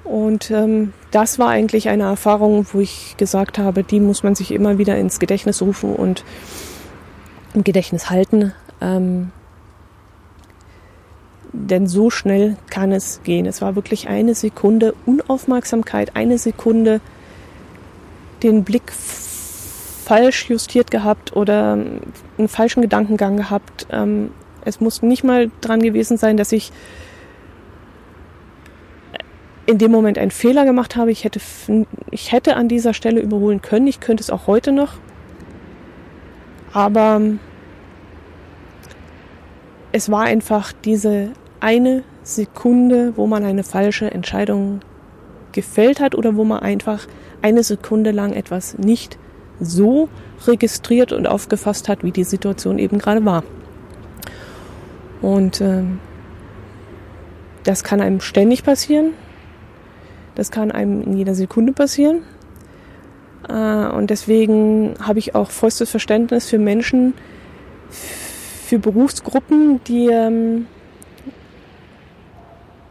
[0.09, 4.53] und ähm, das war eigentlich eine Erfahrung, wo ich gesagt habe, die muss man sich
[4.53, 6.25] immer wieder ins Gedächtnis rufen und
[7.53, 8.55] im Gedächtnis halten.
[8.81, 9.33] Ähm,
[11.53, 13.47] denn so schnell kann es gehen.
[13.47, 17.01] Es war wirklich eine Sekunde Unaufmerksamkeit, eine Sekunde
[18.43, 21.73] den Blick falsch justiert gehabt oder
[22.39, 23.87] einen falschen Gedankengang gehabt.
[23.91, 24.31] Ähm,
[24.65, 26.73] es muss nicht mal dran gewesen sein, dass ich
[29.67, 31.11] in dem Moment einen Fehler gemacht habe.
[31.11, 31.41] Ich hätte,
[32.11, 33.87] ich hätte an dieser Stelle überholen können.
[33.87, 34.95] Ich könnte es auch heute noch.
[36.73, 37.21] Aber
[39.99, 44.79] es war einfach diese eine Sekunde, wo man eine falsche Entscheidung
[45.51, 47.09] gefällt hat oder wo man einfach
[47.43, 49.19] eine Sekunde lang etwas nicht
[49.59, 50.09] so
[50.47, 53.43] registriert und aufgefasst hat, wie die Situation eben gerade war.
[55.21, 55.83] Und äh,
[57.65, 59.15] das kann einem ständig passieren.
[60.37, 62.23] Das kann einem in jeder Sekunde passieren.
[63.49, 63.53] Äh,
[63.89, 67.15] und deswegen habe ich auch vollstes Verständnis für Menschen,
[68.69, 70.67] für Berufsgruppen, die ähm,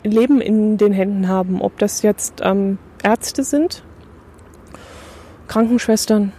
[0.03, 1.61] Leben in den Händen haben.
[1.61, 3.83] Ob das jetzt ähm, Ärzte sind,
[5.47, 6.33] Krankenschwestern,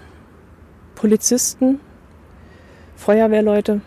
[0.96, 1.79] Polizisten,
[2.96, 3.81] Feuerwehrleute,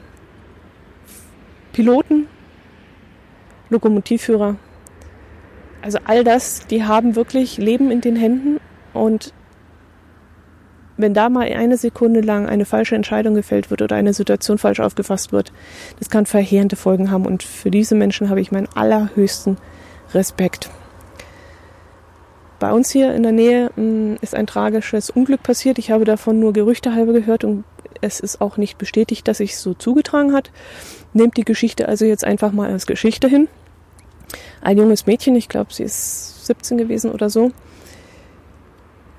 [1.74, 2.28] Piloten,
[3.70, 4.56] Lokomotivführer,
[5.82, 8.62] also all das, die haben wirklich Leben in den Händen
[8.94, 9.34] und
[11.02, 14.80] wenn da mal eine Sekunde lang eine falsche Entscheidung gefällt wird oder eine Situation falsch
[14.80, 15.52] aufgefasst wird,
[16.00, 19.58] das kann verheerende Folgen haben und für diese Menschen habe ich meinen allerhöchsten
[20.14, 20.70] Respekt.
[22.60, 25.80] Bei uns hier in der Nähe mm, ist ein tragisches Unglück passiert.
[25.80, 27.64] Ich habe davon nur Gerüchte halber gehört und
[28.02, 30.52] es ist auch nicht bestätigt, dass sich so zugetragen hat.
[31.14, 33.48] Nehmt die Geschichte also jetzt einfach mal als Geschichte hin
[34.62, 37.52] ein junges Mädchen, ich glaube, sie ist 17 gewesen oder so,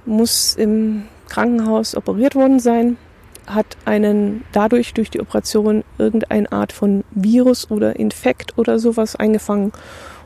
[0.07, 2.99] muss im Krankenhaus operiert worden sein,
[3.47, 9.73] hat einen dadurch durch die Operation irgendeine Art von Virus oder Infekt oder sowas eingefangen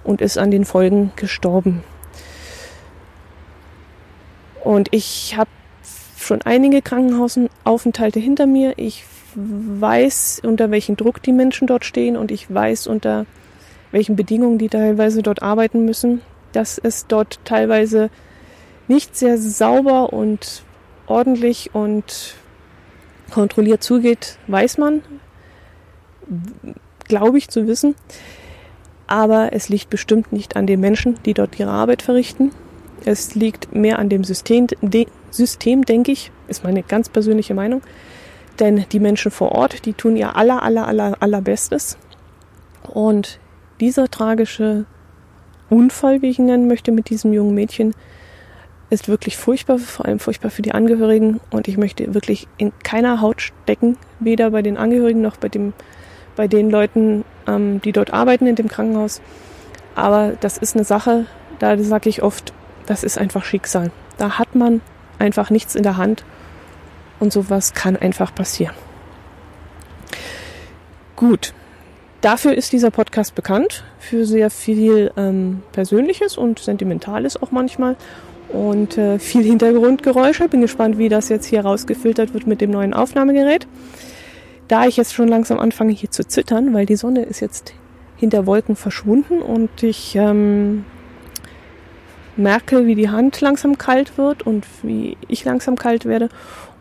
[0.03, 1.85] und ist an den Folgen gestorben.
[4.65, 5.49] Und ich habe
[6.19, 8.75] schon einige Krankenhausaufenthalte hinter mir.
[8.77, 9.05] Ich
[9.37, 13.27] weiß, unter welchem Druck die Menschen dort stehen und ich weiß, unter
[13.93, 16.21] welchen Bedingungen die teilweise dort arbeiten müssen,
[16.51, 18.11] dass es dort teilweise
[18.89, 20.65] nicht sehr sauber und
[21.07, 22.35] ordentlich und
[23.31, 25.03] kontrolliert zugeht, weiß man,
[27.05, 27.95] glaube ich zu wissen.
[29.07, 32.51] Aber es liegt bestimmt nicht an den Menschen, die dort ihre Arbeit verrichten.
[33.05, 37.83] Es liegt mehr an dem System, de, System, denke ich, ist meine ganz persönliche Meinung.
[38.59, 41.99] Denn die Menschen vor Ort, die tun ihr aller, aller, aller, allerbestes.
[42.83, 43.39] Und
[43.81, 44.87] dieser tragische
[45.69, 47.95] Unfall, wie ich ihn nennen möchte, mit diesem jungen Mädchen,
[48.91, 51.41] ist wirklich furchtbar, vor allem furchtbar für die Angehörigen.
[51.51, 55.73] Und ich möchte wirklich in keiner Haut stecken, weder bei den Angehörigen noch bei, dem,
[56.37, 59.21] bei den Leuten, ähm, die dort arbeiten in dem Krankenhaus.
[59.95, 61.27] Aber das ist eine Sache,
[61.59, 62.53] da sage ich oft,
[62.87, 63.91] das ist einfach Schicksal.
[64.19, 64.81] Da hat man
[65.19, 66.25] einfach nichts in der Hand
[67.19, 68.75] und sowas kann einfach passieren.
[71.17, 71.55] Gut,
[72.21, 77.97] dafür ist dieser Podcast bekannt, für sehr viel ähm, Persönliches und Sentimentales auch manchmal
[78.49, 80.49] und äh, viel Hintergrundgeräusche.
[80.49, 83.67] Bin gespannt, wie das jetzt hier rausgefiltert wird mit dem neuen Aufnahmegerät.
[84.69, 87.75] Da ich jetzt schon langsam anfange hier zu zittern, weil die Sonne ist jetzt
[88.17, 90.85] hinter Wolken verschwunden und ich ähm,
[92.37, 96.29] merke, wie die Hand langsam kalt wird und wie ich langsam kalt werde.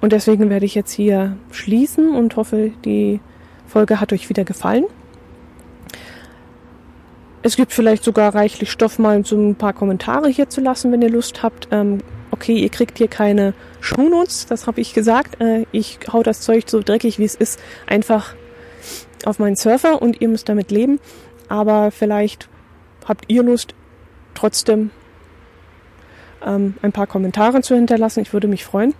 [0.01, 3.19] Und deswegen werde ich jetzt hier schließen und hoffe, die
[3.67, 4.85] Folge hat euch wieder gefallen.
[7.45, 11.03] Es gibt vielleicht sogar reichlich Stoff, mal so ein paar Kommentare hier zu lassen, wenn
[11.03, 11.67] ihr Lust habt.
[11.69, 11.99] Ähm,
[12.31, 15.39] okay, ihr kriegt hier keine Shownotes, das habe ich gesagt.
[15.39, 18.33] Äh, ich hau das Zeug so dreckig, wie es ist, einfach
[19.25, 20.99] auf meinen Surfer und ihr müsst damit leben.
[21.47, 22.49] Aber vielleicht
[23.07, 23.75] habt ihr Lust,
[24.33, 24.89] trotzdem
[26.43, 28.21] ähm, ein paar Kommentare zu hinterlassen.
[28.21, 28.95] Ich würde mich freuen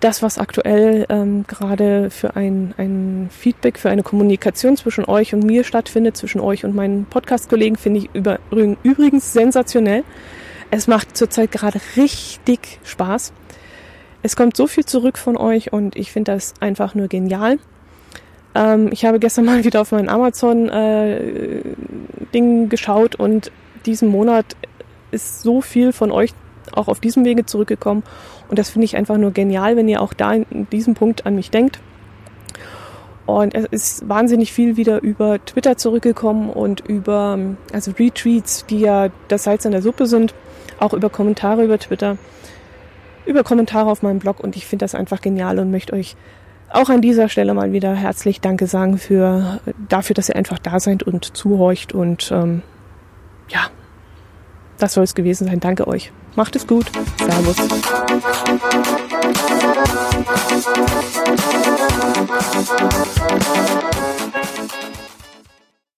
[0.00, 5.44] das, was aktuell ähm, gerade für ein, ein Feedback, für eine Kommunikation zwischen euch und
[5.44, 10.04] mir stattfindet, zwischen euch und meinen Podcast-Kollegen, finde ich über, übrigens sensationell.
[10.70, 13.32] Es macht zurzeit gerade richtig Spaß.
[14.22, 17.58] Es kommt so viel zurück von euch und ich finde das einfach nur genial.
[18.54, 21.64] Ähm, ich habe gestern mal wieder auf mein Amazon-Ding
[22.32, 23.52] äh, geschaut und
[23.86, 24.56] diesen Monat
[25.10, 26.32] ist so viel von euch
[26.72, 28.02] auch auf diesem Wege zurückgekommen.
[28.50, 31.36] Und das finde ich einfach nur genial, wenn ihr auch da in diesem Punkt an
[31.36, 31.78] mich denkt.
[33.26, 37.38] Und es ist wahnsinnig viel wieder über Twitter zurückgekommen und über
[37.72, 40.34] also Retweets, die ja das Salz in der Suppe sind,
[40.80, 42.16] auch über Kommentare über Twitter,
[43.24, 46.16] über Kommentare auf meinem Blog und ich finde das einfach genial und möchte euch
[46.72, 50.80] auch an dieser Stelle mal wieder herzlich Danke sagen für dafür, dass ihr einfach da
[50.80, 52.62] seid und zuhorcht und ähm,
[53.48, 53.68] ja,
[54.78, 55.60] das soll es gewesen sein.
[55.60, 56.10] Danke euch.
[56.36, 56.90] Macht es gut.
[57.18, 57.56] Servus.